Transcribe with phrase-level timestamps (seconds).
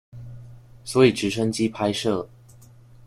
[0.83, 2.27] 所以直升機拍攝